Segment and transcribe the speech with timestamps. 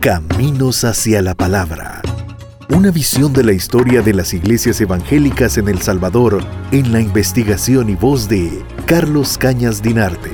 [0.00, 2.02] Caminos hacia la Palabra.
[2.72, 6.38] Una visión de la historia de las iglesias evangélicas en El Salvador
[6.70, 10.30] en la investigación y voz de Carlos Cañas Dinarte.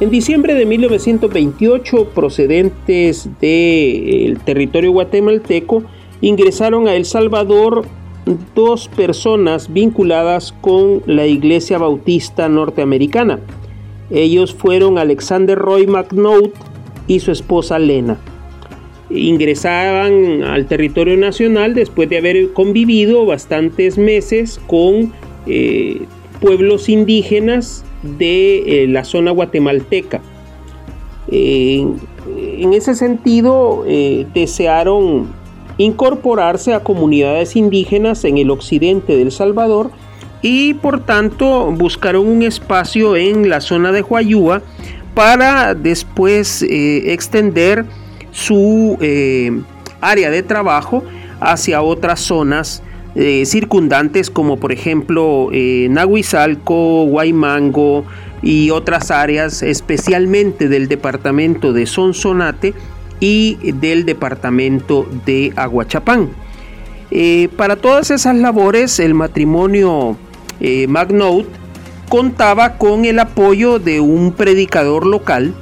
[0.00, 5.82] En diciembre de 1928, procedentes del territorio guatemalteco,
[6.22, 7.84] ingresaron a El Salvador
[8.54, 13.40] dos personas vinculadas con la Iglesia Bautista Norteamericana.
[14.12, 16.54] Ellos fueron Alexander Roy McNaught
[17.06, 18.18] y su esposa Lena.
[19.10, 25.12] Ingresaban al territorio nacional después de haber convivido bastantes meses con
[25.46, 26.02] eh,
[26.40, 30.20] pueblos indígenas de eh, la zona guatemalteca.
[31.28, 35.28] en ese sentido, eh, desearon
[35.78, 39.90] incorporarse a comunidades indígenas en el occidente del Salvador
[40.42, 44.62] y por tanto buscaron un espacio en la zona de Huayúa
[45.14, 47.84] para después eh, extender
[48.32, 48.98] su
[50.00, 51.04] área de trabajo
[51.40, 52.82] hacia otras zonas
[53.14, 58.04] eh, circundantes como por ejemplo eh, Nahuizalco, Guaymango
[58.40, 62.72] y otras áreas especialmente del departamento de Sonsonate
[63.20, 66.30] y del departamento de Aguachapán.
[67.10, 70.16] Eh, para todas esas labores el matrimonio
[70.88, 71.46] Magnout
[72.08, 75.54] contaba con el apoyo de un predicador local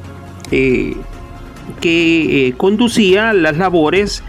[1.81, 4.23] que conducía las labores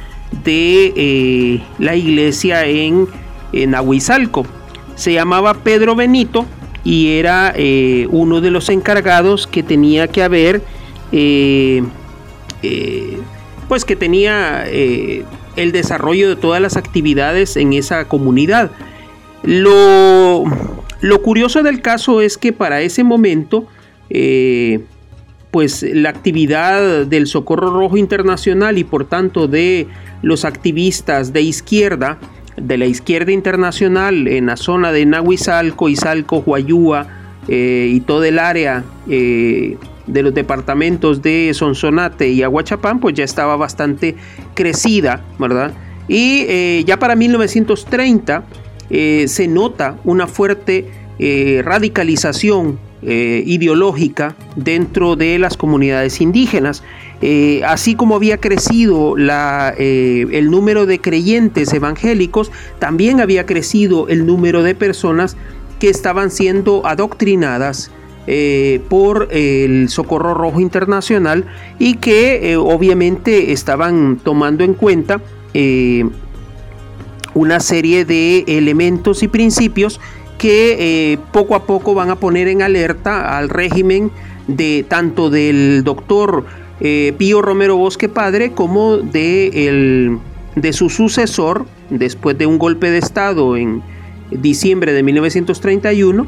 [0.44, 3.08] de eh, la iglesia en,
[3.54, 3.76] en.
[4.96, 6.46] Se llamaba Pedro Benito
[6.84, 10.62] y era eh, uno de los encargados que tenía que haber,
[11.12, 11.84] eh,
[13.68, 18.72] pues que tenía el desarrollo de todas las actividades en esa comunidad.
[19.44, 20.44] Lo,
[21.02, 23.68] lo curioso del caso es que para ese momento,
[25.52, 29.88] pues la actividad del Socorro Rojo Internacional y por tanto de
[30.22, 32.20] los activistas de izquierda,
[32.58, 37.08] de la izquierda internacional en la zona de Nahuizalco, Izalco, Huayúa
[37.48, 43.24] eh, y todo el área eh, de los departamentos de Sonsonate y Aguachapán, pues ya
[43.24, 44.16] estaba bastante
[44.54, 45.74] crecida, ¿verdad?
[46.08, 48.44] Y eh, ya para 1930
[48.92, 50.88] se nota una fuerte
[51.64, 56.84] radicalización ideológica dentro de las comunidades indígenas.
[57.22, 64.26] Eh, así como había crecido eh, el número de creyentes evangélicos, también había crecido el
[64.26, 65.38] número de personas
[65.80, 67.92] que estaban siendo adoctrinadas
[68.26, 71.46] eh, por el Socorro Rojo Internacional
[71.78, 75.22] y que obviamente estaban tomando en cuenta
[77.34, 80.00] una serie de elementos y principios
[80.38, 84.12] que poco a poco van a poner en alerta al régimen
[84.48, 86.46] de tanto del doctor
[86.80, 90.20] eh, Pío Romero Bosque padre como de,
[90.56, 93.84] de su sucesor después de un golpe de Estado en
[94.32, 96.26] diciembre de 1931,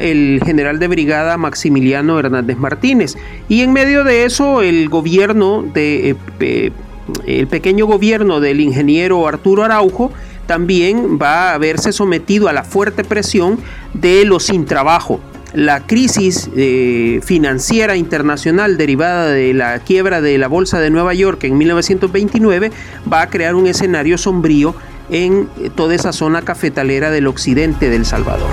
[0.00, 3.16] el general de brigada Maximiliano Hernández Martínez.
[3.48, 6.16] Y en medio de eso el gobierno de...
[6.40, 6.72] Eh,
[7.26, 10.12] el pequeño gobierno del ingeniero Arturo Araujo
[10.52, 13.58] también va a verse sometido a la fuerte presión
[13.94, 15.18] de los sin trabajo,
[15.54, 21.44] la crisis eh, financiera internacional derivada de la quiebra de la Bolsa de Nueva York
[21.44, 22.70] en 1929
[23.10, 24.74] va a crear un escenario sombrío
[25.08, 28.50] en toda esa zona cafetalera del occidente del Salvador.